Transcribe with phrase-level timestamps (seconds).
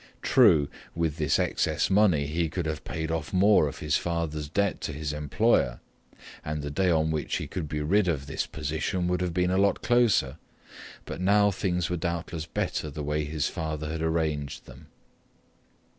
[0.23, 4.81] True, with this excess money, he could have paid off more of his father's debt
[4.81, 5.79] to his employer
[6.43, 9.51] and the day on which he could be rid of this position would have been
[9.51, 10.37] a lot closer,
[11.05, 14.87] but now things were doubtless better the way his father had arranged them.